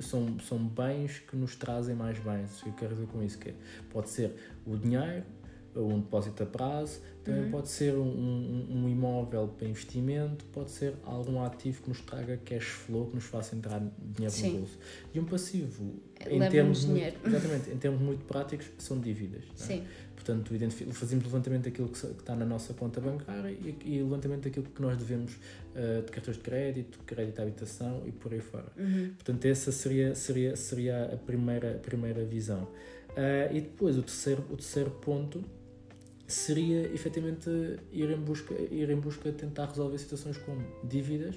[0.00, 2.60] são, são bens que nos trazem mais bens.
[2.60, 3.38] O que eu quero dizer com isso?
[3.38, 3.54] Que é,
[3.90, 4.34] pode ser
[4.66, 5.24] o dinheiro,
[5.76, 7.00] um depósito a prazo,
[7.30, 7.50] também uhum.
[7.50, 12.36] pode ser um, um, um, imóvel para investimento, pode ser algum ativo que nos traga
[12.44, 14.52] cash flow, que nos faça entrar dinheiro Sim.
[14.52, 14.78] no bolso.
[15.14, 15.94] E um passivo,
[16.28, 19.44] em termos, muito, exatamente, em termos muito práticos, são dívidas.
[19.44, 19.62] É?
[19.62, 19.84] Sim.
[20.16, 20.52] Portanto,
[20.92, 24.98] fazemos levantamento daquilo que está na nossa conta bancária e, e levantamento daquilo que nós
[24.98, 28.66] devemos uh, de cartões de crédito, crédito à habitação e por aí fora.
[28.76, 29.12] Uhum.
[29.14, 32.64] Portanto, essa seria, seria, seria a, primeira, a primeira visão.
[33.10, 35.42] Uh, e depois, o terceiro, o terceiro ponto
[36.30, 37.50] seria efetivamente
[37.92, 41.36] ir em busca, ir em busca de tentar resolver situações como dívidas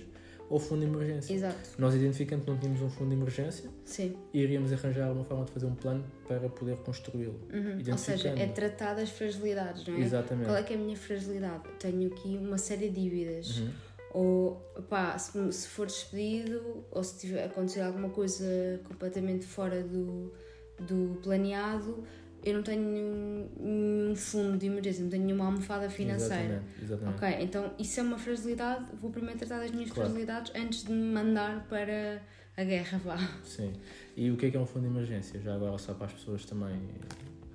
[0.49, 1.33] ou fundo de emergência.
[1.33, 1.69] Exato.
[1.77, 4.15] Nós identificando que não tínhamos um fundo de emergência, Sim.
[4.33, 7.39] iríamos arranjar uma forma de fazer um plano para poder construí-lo.
[7.51, 7.91] Uhum.
[7.91, 10.01] Ou seja, é tratar das fragilidades, não é?
[10.01, 10.45] Exatamente.
[10.45, 11.63] Qual é que é a minha fragilidade?
[11.79, 13.57] Tenho aqui uma série de dívidas.
[13.57, 13.69] Uhum.
[14.13, 14.55] Ou,
[14.89, 20.31] pá, se, se for despedido ou se tiver acontecer alguma coisa completamente fora do,
[20.79, 22.03] do planeado,
[22.43, 26.63] eu não tenho nenhum fundo de emergência, não tenho nenhuma almofada financeira.
[26.81, 27.15] Exatamente, exatamente.
[27.15, 30.09] Ok, então isso é uma fragilidade, vou primeiro tratar das minhas claro.
[30.09, 32.21] fragilidades antes de me mandar para
[32.57, 33.17] a guerra, vá.
[33.43, 33.73] Sim.
[34.15, 35.39] E o que é que é um fundo de emergência?
[35.39, 36.77] Já agora só para as pessoas também.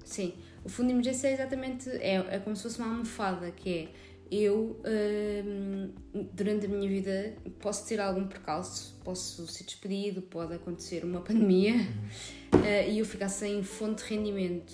[0.05, 3.71] Sim, o fundo de emergência é exatamente, é, é como se fosse uma almofada, que
[3.71, 3.89] é
[4.31, 5.93] eu, hum,
[6.33, 11.75] durante a minha vida, posso ter algum percalço, posso ser despedido, pode acontecer uma pandemia
[11.75, 12.61] uhum.
[12.61, 14.73] uh, e eu ficar sem fonte de rendimento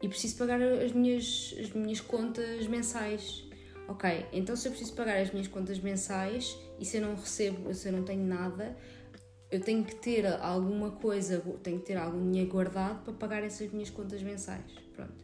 [0.00, 3.44] e preciso pagar as minhas, as minhas contas mensais.
[3.88, 7.72] Ok, então se eu preciso pagar as minhas contas mensais e se eu não recebo,
[7.74, 8.76] se eu não tenho nada,
[9.50, 13.70] eu tenho que ter alguma coisa, tenho que ter algum dinheiro guardado para pagar essas
[13.72, 14.64] minhas contas mensais.
[14.94, 15.14] Pronto.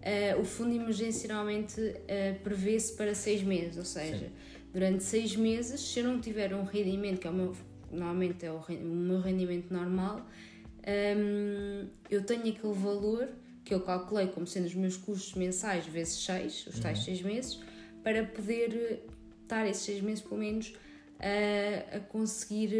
[0.00, 4.32] Uh, o fundo de emergência normalmente uh, prevê-se para seis meses, ou seja, Sim.
[4.72, 7.54] durante seis meses, se eu não tiver um rendimento, que é o meu,
[7.92, 13.28] normalmente é o, o meu rendimento normal, um, ehm, eu tenho aquele valor
[13.62, 17.04] que eu calculei como sendo os meus custos mensais vezes seis, os tais uhum.
[17.04, 17.60] seis meses,
[18.02, 19.04] para poder
[19.42, 20.72] estar esses seis meses pelo menos
[21.18, 22.72] a, a conseguir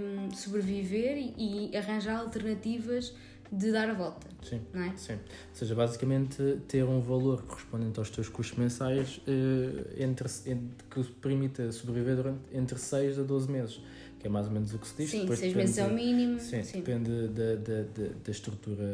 [0.00, 3.14] um, sobreviver e, e arranjar alternativas
[3.52, 4.28] de dar a volta.
[4.42, 4.96] Sim, não é?
[4.96, 5.14] sim.
[5.14, 5.18] Ou
[5.54, 11.70] seja, basicamente ter um valor correspondente aos teus custos mensais eh, entre, entre, que permita
[11.72, 13.82] sobreviver durante entre 6 a 12 meses.
[14.20, 15.10] Que é mais ou menos o que se diz.
[15.10, 16.38] Sim, Depois seis meses é o mínimo.
[16.38, 16.80] Sim, Sim.
[16.80, 18.84] depende da, da, da, da estrutura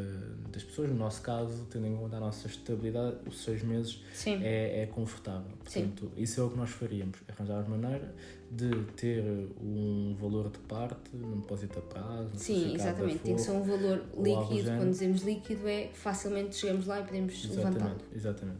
[0.53, 0.89] das pessoas.
[0.89, 4.39] No nosso caso, tendo em conta a nossa estabilidade, os seis meses Sim.
[4.43, 5.51] é, é confortável.
[5.67, 5.89] Sim.
[5.89, 7.19] Portanto, isso é o que nós faríamos.
[7.29, 8.15] Arranjar maneira
[8.51, 9.25] de ter
[9.61, 12.31] um valor de parte num depósito a prazo.
[12.37, 13.19] Sim, exatamente.
[13.19, 14.71] Tem que ser um valor líquido.
[14.77, 17.97] Quando dizemos líquido, é facilmente chegamos lá e podemos levantá-lo.
[18.15, 18.59] Exatamente,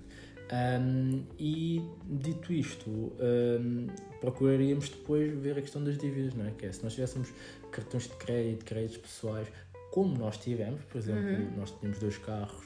[0.51, 3.89] Ahm, e dito isto, ahm,
[4.21, 6.51] procuraríamos depois ver a questão das dívidas, não é?
[6.53, 7.29] Que é, se nós tivéssemos
[7.73, 9.49] cartões de crédito, créditos pessoais,
[9.91, 12.65] como nós tivemos, por exemplo, nós tínhamos dois carros,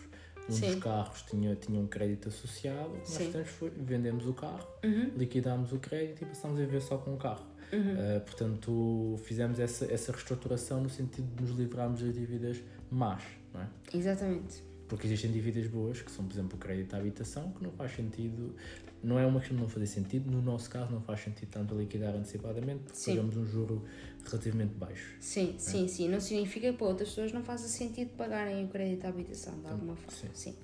[0.49, 0.59] um Uhum.
[0.59, 0.67] Sim.
[0.73, 5.11] dos carros tinha, tinha um crédito associado, nós fizemos foi vendemos o carro, Uhum.
[5.17, 7.47] liquidámos o crédito e passámos a viver só com o carro.
[7.73, 13.23] Ah, portanto, fizemos essa, essa reestruturação no sentido de nos livrarmos das dívidas más,
[13.55, 13.67] não é?
[13.95, 14.65] Exatamente.
[14.91, 17.95] Porque existem dívidas boas, que são, por exemplo, o crédito à habitação, que não faz
[17.95, 18.55] sentido,
[19.03, 21.77] não é uma questão de não fazer sentido, no nosso caso não faz sentido tanto
[21.79, 23.13] liquidar antecipadamente, porque Sim.
[23.15, 23.85] pagamos um juro
[24.25, 25.15] relativamente baixo.
[25.21, 25.59] Sim, É.
[25.61, 26.09] sim, sim.
[26.09, 29.69] Não significa que para outras pessoas não faça sentido pagarem o crédito à habitação, de
[29.69, 30.35] alguma forma.
[30.35, 30.55] Sim.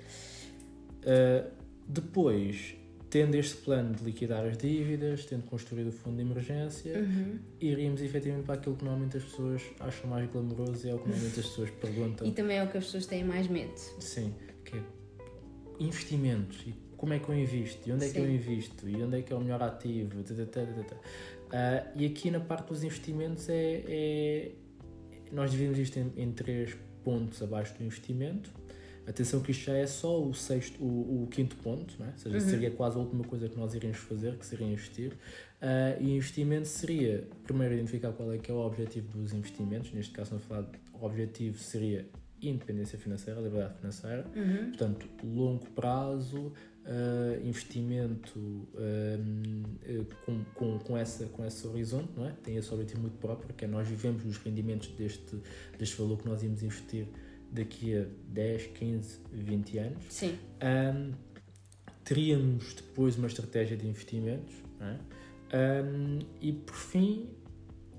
[1.05, 1.49] Uh,
[1.89, 2.75] depois,
[3.09, 7.39] tendo este plano de liquidar as dívidas, tendo construído o fundo de emergência, Uhum.
[7.61, 11.09] iríamos efetivamente para aquilo que normalmente as pessoas acham mais glamouroso e é o que
[11.09, 12.27] normalmente as pessoas perguntam.
[12.27, 13.77] E também é o que as pessoas têm mais medo.
[14.01, 14.83] Sim, que é
[15.79, 18.35] investimentos e como é que eu invisto e onde é que eu Sim.
[18.35, 20.23] invisto e onde é que é o melhor ativo.
[20.23, 20.97] tã, tã, tã.
[21.53, 24.53] Ah, e aqui na parte dos investimentos é, é-
[25.31, 28.51] nós dividimos isto em, em três pontos abaixo do investimento.
[29.07, 32.11] Atenção que isto já é só o sexto, o, o quinto ponto, não é?
[32.11, 35.13] ou seja, seria quase a última coisa que nós iríamos fazer, que seria investir.
[35.61, 39.93] Ah, e investimento seria, primeiro, identificar qual é que é o objetivo dos investimentos.
[39.93, 42.07] Neste caso, na falar, o objetivo seria
[42.43, 44.27] independência financeira, liberdade financeira.
[44.35, 44.69] Uhum.
[44.71, 46.53] Portanto, longo prazo,
[46.85, 49.19] ah, investimento ah,
[49.85, 52.33] eh, com, com, com, essa, com esse horizonte, não é?
[52.43, 55.41] Tem esse objetivo muito próprio, que é nós vivemos nos rendimentos deste,
[55.79, 57.07] deste valor que nós íamos investir
[57.57, 60.05] daqui a 10, 15, 20 anos.
[60.09, 60.39] Sim.
[60.61, 61.13] Ahm,
[62.05, 64.97] teríamos depois uma estratégia de investimentos é?
[65.53, 67.29] Ahm, e por fim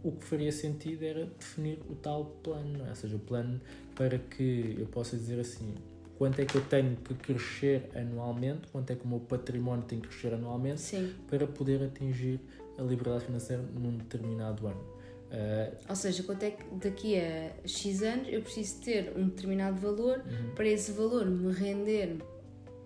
[0.04, 2.90] o que faria sentido era definir o tal plano, é?
[2.90, 3.60] ou seja, o plano
[3.96, 5.74] para que eu possa dizer assim
[6.18, 10.00] quanto é que eu tenho que crescer anualmente, quanto é que o meu património tem
[10.00, 11.14] que crescer anualmente Sim.
[11.28, 12.40] para poder atingir
[12.78, 14.97] a liberdade financeira num determinado ano.
[15.32, 19.78] Ah, Ou seja, quanto é que daqui a X anos eu preciso ter um determinado
[19.80, 20.56] valor Uhum.
[20.56, 22.18] para esse valor me render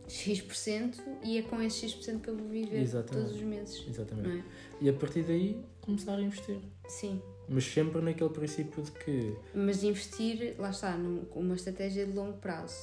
[0.08, 3.25] X% e é com esse X% que eu vou viver Exatamente.
[3.25, 3.86] todos os meses.
[3.88, 4.27] exatamente.
[4.27, 4.43] Não é?
[4.82, 6.58] E a partir daí começar a investir.
[6.88, 7.21] Sim.
[7.47, 12.13] Mas sempre naquele princípio de que Mas investir, lá está, num- com uma estratégia de
[12.13, 12.75] longo prazo.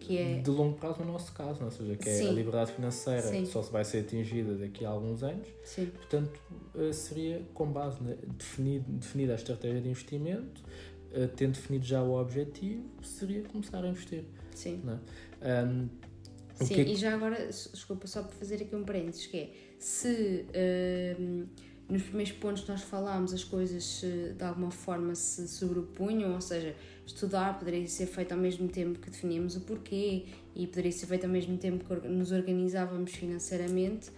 [0.00, 0.38] Que é.
[0.40, 1.68] de longo prazo no nosso caso, não?
[1.68, 1.70] é?
[1.70, 3.44] ou seja, que é a liberdade financeira Sim.
[3.46, 5.86] só se vai ser atingida daqui a alguns anos, Sim.
[5.86, 6.40] portanto
[6.74, 10.62] eh, seria com base na definido, definida a estratégia de investimento,
[11.12, 14.24] eh, tendo definido já o objetivo, seria começar a investir.
[14.54, 14.82] Sim.
[15.40, 15.62] É?
[16.60, 19.26] O Sim, que é que- e já agora, desculpa, só para fazer aqui um parênteses,
[19.26, 20.44] que é se
[21.18, 21.44] hum,
[21.90, 24.02] nos primeiros pontos que nós falámos as coisas
[24.36, 26.74] de alguma forma se sobrepunham, ou seja,
[27.04, 31.24] estudar poderia ser feito ao mesmo tempo que definíamos o porquê e poderia ser feito
[31.24, 34.10] ao mesmo tempo que nos organizávamos financeiramente,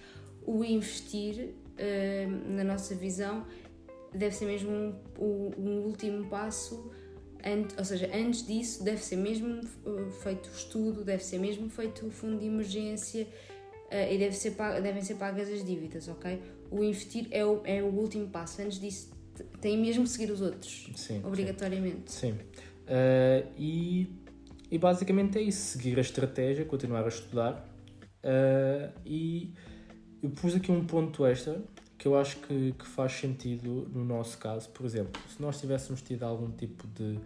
[0.44, 3.46] o investir, hum, na nossa visão,
[4.12, 6.92] deve ser mesmo um, último passo
[7.76, 12.06] ou seja, antes disso deve ser mesmo uh, feito o estudo, deve ser mesmo feito
[12.06, 13.26] o fundo de emergência
[13.92, 16.40] e deve ser devem ser pagas as dívidas, ok?
[16.70, 18.62] O investir é o, é o último passo.
[18.62, 19.10] Antes disso,
[19.60, 22.10] tem mesmo que seguir os outros, Sim, obrigatoriamente.
[22.10, 22.34] Sim.
[22.86, 24.08] Ah, e,
[24.70, 27.68] e basicamente é isso: seguir a estratégia, continuar a estudar.
[28.22, 29.52] Ah, e
[30.22, 31.62] eu pus aqui um ponto extra
[31.98, 34.68] que eu acho que, que faz sentido no nosso caso.
[34.70, 37.18] Por exemplo, se nós tivéssemos tido algum tipo de.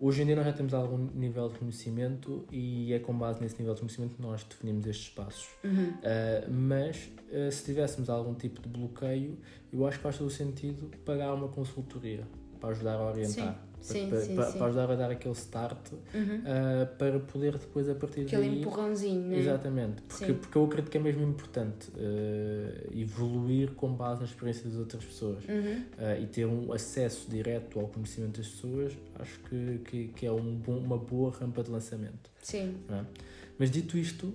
[0.00, 3.58] Hoje em dia nós já temos algum nível de conhecimento e é com base nesse
[3.58, 5.46] nível de conhecimento que nós definimos estes passos.
[5.62, 5.90] Uhum.
[5.90, 9.38] Uh, mas uh, se tivéssemos algum tipo de bloqueio,
[9.70, 12.26] eu acho que faz todo o sentido pagar uma consultoria
[12.58, 14.58] para ajudar a orientar, Sim, para, sim, para- sim.
[14.58, 15.98] para ajudar a dar aquele start Uhum.
[16.40, 18.60] uh, para poder depois a partir Aquele daí.
[18.60, 19.38] empurrãozinho, né?
[19.38, 24.68] Exatamente, porque, porque eu acredito que é mesmo importante uh, evoluir com base na experiência
[24.68, 25.82] das outras pessoas Uhum.
[25.98, 30.32] uh, e ter um acesso direto ao conhecimento das pessoas, acho que, que, que é
[30.32, 32.30] um bom- uma boa rampa de lançamento.
[32.42, 33.04] Sim, é?
[33.58, 34.32] Mas dito isto,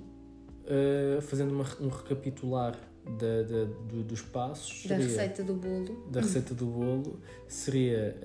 [1.21, 2.75] fazendo uma- um recapitular
[3.19, 6.07] da- da- do- dos passos, da seria- receita do bolo.
[6.11, 8.17] da receita do bolo, seria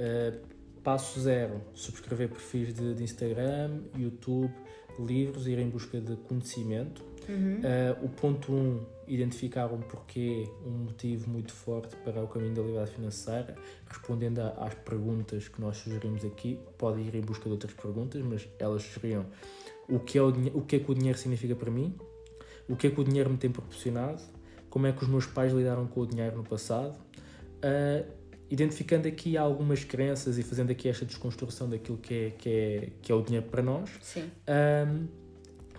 [0.83, 4.53] passo zero, subscrever perfis de, de Instagram, YouTube,
[4.99, 7.03] livros, ir em busca de conhecimento.
[7.29, 7.61] Uhum.
[7.61, 12.55] Uh, o ponto 1, um, identificar um porquê, um motivo muito forte para o caminho
[12.55, 13.55] da liberdade financeira,
[13.87, 16.59] respondendo a, às perguntas que nós sugerimos aqui.
[16.77, 19.27] Pode ir em busca de outras perguntas, mas elas sugeriam
[19.89, 21.95] o que é o, o, que, é que o dinheiro significa para mim,
[22.69, 24.23] o que é que o dinheiro me tem proporcionado,
[24.69, 28.20] como é que os meus pais lidaram com o dinheiro no passado, uh,
[28.51, 33.13] identificando aqui algumas crenças e fazendo aqui esta desconstrução daquilo que é, que é, que
[33.13, 35.07] é o dinheiro para nós, um,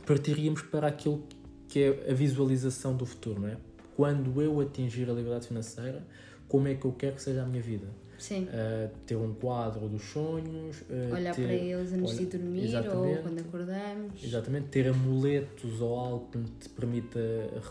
[0.05, 1.27] partiríamos para aquilo
[1.67, 3.57] que é a visualização do futuro, não é?
[3.95, 6.05] Quando eu atingir a liberdade financeira,
[6.47, 7.87] como é que eu quero que seja a minha vida?
[8.17, 8.43] Sim.
[8.43, 10.81] Uh, ter um quadro dos sonhos.
[10.81, 14.23] Uh, Olhar ter, para eles antes de dormir ou quando acordamos.
[14.23, 14.67] Exatamente.
[14.67, 17.19] Ter amuletos ou algo que te permita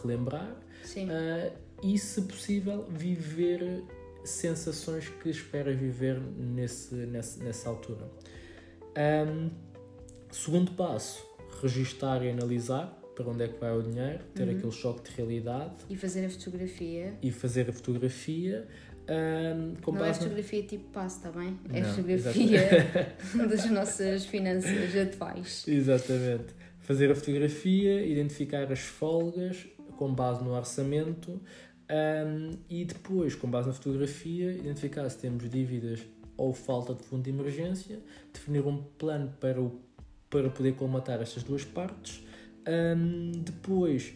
[0.02, 0.56] relembrar.
[0.82, 1.08] Sim.
[1.08, 3.82] Uh, e, se possível, viver
[4.24, 8.11] sensações que esperas viver nesse, nesse, nessa altura.
[8.96, 9.50] Um,
[10.30, 11.24] segundo passo,
[11.62, 14.56] registar e analisar para onde é que vai o dinheiro, ter uhum.
[14.56, 15.74] aquele choque de realidade.
[15.88, 17.14] E fazer a fotografia.
[17.22, 18.66] E fazer a fotografia.
[19.09, 21.59] Um, com não é fotografia tipo passo, está bem?
[21.72, 22.68] É não, fotografia
[23.48, 25.64] das nossas finanças atuais.
[25.66, 26.54] Exatamente.
[26.80, 31.40] Fazer a fotografia, identificar as folgas com base no orçamento
[31.90, 37.24] um, e depois, com base na fotografia, identificar se temos dívidas ou falta de fundo
[37.24, 37.98] de emergência,
[38.33, 39.81] definir um plano para, o,
[40.31, 42.24] para poder colmatar estas duas partes,
[42.96, 44.14] um, depois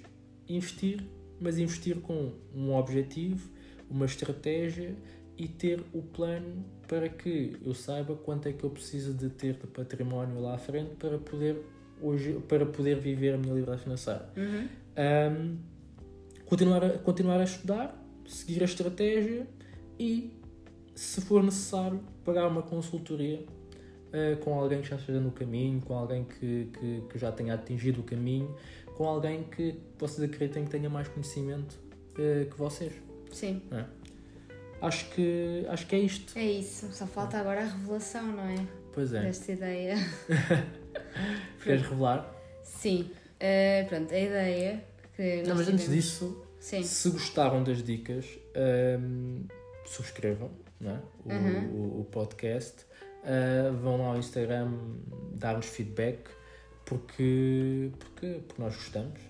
[0.48, 1.04] investir,
[1.40, 3.50] mas investir com um objetivo,
[3.90, 4.94] uma estratégia
[5.36, 9.54] e ter o plano para que eu saiba quanto é que eu preciso de ter
[9.54, 11.60] de património lá à frente para poder
[12.00, 14.28] hoje para poder viver a minha liberdade financeira.
[14.36, 14.68] Uhum.
[14.96, 15.73] Um,
[16.46, 19.46] continuar a, continuar a estudar, seguir a estratégia
[19.98, 20.32] e,
[20.94, 25.94] se for necessário, pagar uma consultoria uh, com alguém que já esteja no caminho, com
[25.94, 28.54] alguém que, que, que, já tenha atingido o caminho,
[28.96, 31.78] com alguém que vocês acreditem que tenha mais conhecimento
[32.12, 32.92] uh, que vocês.
[33.32, 33.62] Sim.
[33.72, 33.84] É.
[34.80, 36.38] Acho que, acho que é isto.
[36.38, 38.66] É isso, só falta agora a revelação, não é?
[38.92, 39.22] Pois é.
[39.22, 39.96] Desta ideia.
[41.64, 42.30] Queres revelar?
[42.62, 43.10] Sim.
[43.40, 44.84] Uh, pronto, a ideia
[45.16, 46.82] que Não, mas antes disso, Sim.
[46.82, 48.26] se gostaram das dicas,
[49.00, 49.46] um,
[49.86, 50.50] subscrevam
[50.82, 50.98] é?
[51.24, 51.70] o, uhum.
[51.70, 52.84] o, o, podcast,
[53.22, 54.72] uh, vão lá ao Instagram
[55.34, 56.28] dar-nos feedback,
[56.84, 59.20] porque, porque, porque nós gostamos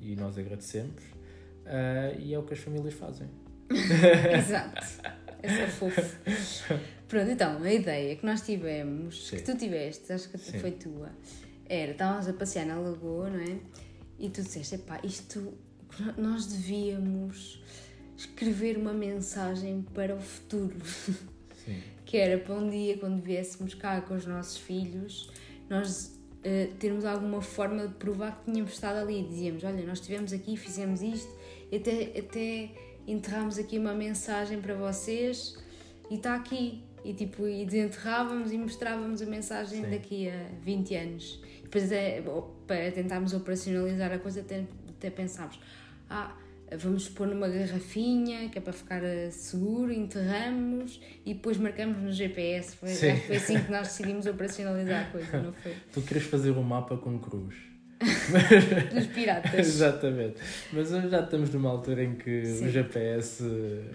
[0.00, 3.28] e nós agradecemos, uh, e é o que as famílias fazem.
[4.38, 4.86] Exato.
[5.42, 6.18] É só fofo.
[7.06, 9.36] Pronto, então, a ideia que nós tivemos, Sim.
[9.36, 10.58] que tu tiveste, acho que Sim.
[10.58, 11.10] foi tua,
[11.68, 13.58] era, estávamos a passear na lagoa, não é?
[14.18, 15.54] E tu disseste, epá, isto
[16.16, 17.62] nós devíamos
[18.16, 20.76] escrever uma mensagem para o futuro.
[21.64, 21.82] Sim.
[22.04, 25.30] que era para um dia, quando viéssemos cá com os nossos filhos,
[25.68, 29.22] nós uh, termos alguma forma de provar que tínhamos estado ali.
[29.22, 31.30] Dizíamos, olha, nós estivemos aqui, fizemos isto,
[31.70, 32.70] até, até
[33.06, 35.58] enterramos aqui uma mensagem para vocês
[36.10, 36.82] e está aqui.
[37.08, 39.90] E tipo, e desenterrávamos e mostrávamos a mensagem Sim.
[39.90, 41.42] daqui a 20 anos.
[41.62, 42.22] Depois, é,
[42.66, 45.58] para tentarmos operacionalizar a coisa, até, até pensámos:
[46.10, 46.36] ah,
[46.76, 52.12] vamos pôr numa garrafinha que é para ficar eh, seguro, enterramos e depois marcamos no
[52.12, 52.76] GPS.
[52.76, 55.74] Foi, foi assim que nós decidimos operacionalizar a coisa, não foi?
[55.90, 57.54] Tu queres fazer um mapa com cruz.
[58.94, 59.54] Dos piratas.
[59.58, 60.36] Exatamente.
[60.74, 62.66] Mas já estamos numa altura em que Sim.
[62.66, 63.42] o GPS,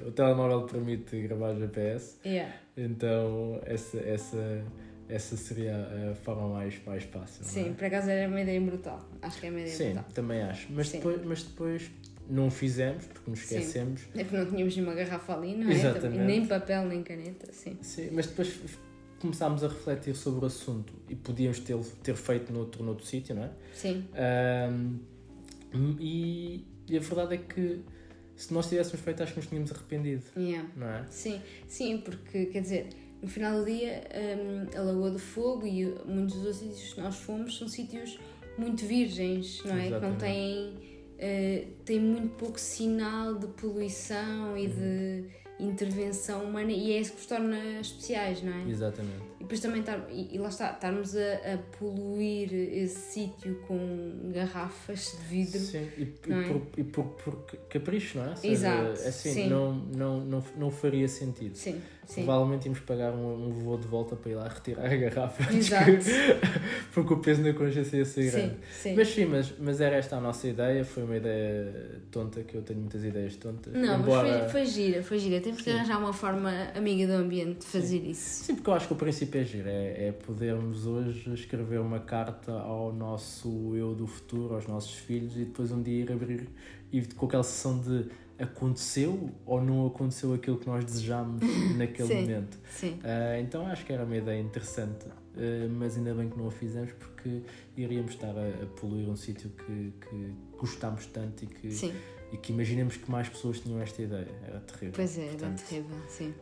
[0.08, 2.18] o telemóvel permite gravar GPS.
[2.26, 2.63] Yeah.
[2.76, 4.64] Então, essa, essa
[5.08, 7.44] essa seria a forma mais, mais fácil.
[7.44, 7.74] Sim, é?
[7.74, 9.08] por acaso era uma ideia brutal.
[9.22, 10.06] Acho que é uma ideia Sim, brutal.
[10.14, 10.68] também acho.
[10.72, 11.92] Mas depois, mas depois
[12.30, 14.02] não fizemos, porque nos esquecemos.
[14.02, 14.08] Sim.
[14.16, 15.74] É porque não tínhamos nenhuma garrafa ali, não é?
[15.74, 16.24] Exatamente.
[16.24, 17.78] Nem papel, nem caneta, sim.
[17.82, 18.60] Sim, mas depois
[19.20, 23.44] começámos a refletir sobre o assunto e podíamos ter, ter feito noutro, noutro sítio, não
[23.44, 23.50] é?
[23.74, 24.06] Sim.
[24.72, 25.00] Um,
[26.00, 27.82] e, e a verdade é que
[28.36, 30.24] se nós tivéssemos feito, acho que nos tínhamos arrependido.
[30.36, 30.70] Yeah.
[30.76, 31.06] Não é?
[31.10, 32.90] Sim, sim, porque quer dizer
[33.24, 34.04] no final do dia,
[34.38, 38.20] um, a Lagoa do Fogo e muitos dos sítios que nós fomos são sítios
[38.58, 39.88] muito virgens, não é?
[39.88, 40.00] Exatamente.
[40.00, 44.74] Que não têm, uh, têm muito pouco sinal de poluição e uhum.
[44.76, 45.26] de
[45.58, 48.70] intervenção humana e é isso que os torna especiais, não é?
[48.70, 49.24] Exatamente.
[49.44, 54.32] E depois também estar, e, e lá está, estarmos a, a poluir esse sítio com
[54.34, 55.60] garrafas de vidro.
[55.60, 56.44] Sim, e, é?
[56.44, 58.36] por, e por, por, capricho, não é?
[58.38, 58.92] Seja, Exato.
[58.92, 59.50] Assim, sim.
[59.50, 61.58] Não, não, não, não faria sentido.
[61.58, 62.24] Sim, sim.
[62.24, 65.44] Provavelmente íamos pagar um, um voo de volta para ir lá retirar a garrafa.
[65.54, 65.92] Exato.
[66.94, 68.56] porque o peso na consciência ia ser grande.
[68.72, 68.96] Sim.
[68.96, 70.86] Mas sim, mas, mas era esta a nossa ideia.
[70.86, 73.74] Foi uma ideia tonta, que eu tenho muitas ideias tontas.
[73.74, 74.30] Não, Embora...
[74.30, 75.42] mas foi, foi gira, foi gira.
[75.42, 78.46] Temos que arranjar uma forma amiga do ambiente de fazer isso.
[78.46, 81.80] Sim, porque eu acho que o princípio princípio é giro, é, é podermos hoje escrever
[81.80, 86.12] uma carta ao nosso eu do futuro, aos nossos filhos, e depois um dia ir
[86.12, 86.48] abrir
[86.92, 88.08] e com aquela sessão de
[88.38, 91.44] aconteceu ou não aconteceu aquilo que nós desejámos
[91.78, 92.58] naquele Sim, momento.
[92.70, 93.00] Sim.
[93.04, 95.40] Ah, então acho que era uma ideia interessante, ah,
[95.72, 97.42] mas ainda bem que não a fizemos porque
[97.76, 101.94] iríamos estar a, a poluir um sítio que, que gostámos tanto e que, Sim.
[102.32, 104.28] e que imaginamos que mais pessoas tinham esta ideia.
[104.46, 104.94] Era terrível.
[104.96, 105.98] Pois é, era Portanto, terrível.
[106.08, 106.34] Sim.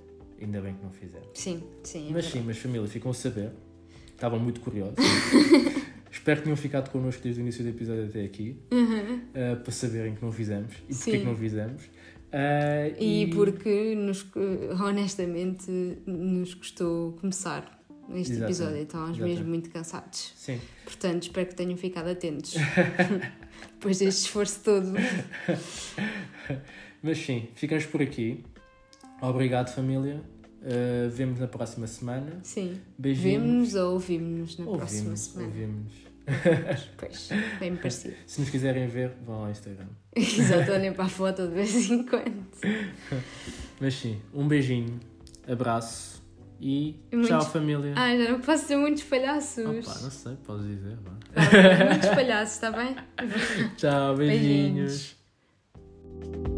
[0.41, 1.27] Ainda bem que não fizemos.
[1.33, 2.09] Sim, sim.
[2.09, 3.51] é Mas sim, mas família, ficam a saber.
[4.13, 4.95] Estavam muito curiosos.
[6.11, 8.57] Espero que tenham ficado connosco desde o início do episódio até aqui,
[9.33, 11.17] ah, para saberem que não fizemos e porque é Uhum.
[11.17, 11.19] Sim.
[11.19, 11.83] que não fizemos.
[12.33, 14.25] Ah, E porque, nos,
[14.79, 15.71] honestamente,
[16.05, 18.77] nos custou começar este Exatamente, episódio.
[18.81, 20.33] Então, estamos mesmo muito cansados.
[20.35, 22.55] Sim, Portanto, espero que tenham ficado atentos.
[23.73, 24.93] Depois deste esforço todo.
[27.01, 28.43] mas sim, ficamos por aqui.
[29.21, 30.21] Obrigado, família.
[30.63, 32.39] Ah, vemos na próxima semana.
[32.43, 32.79] Sim.
[32.97, 33.41] Beijinhos.
[33.43, 35.47] Vemo-nos ou ouvimos-nos na próxima Ouvimos, semana.
[35.47, 35.93] ouvimos.
[36.97, 38.13] Pois, bem parecido.
[38.27, 39.87] Se nos quiserem ver, vão ao Instagram.
[40.15, 42.45] Exato, olhem para a foto de vez em quando.
[43.81, 44.99] Mas sim, um beijinho,
[45.51, 46.21] abraço
[46.61, 47.93] e Muitos- tchau, família.
[47.97, 49.65] Ah, já não posso ser muitos palhaços.
[49.65, 50.95] Opa, não sei, podes dizer.
[51.03, 51.89] vá.
[51.89, 52.95] Muitos palhaços, está bem?
[53.75, 55.15] Tchau, beijinhos.
[56.21, 56.50] Beijinhos.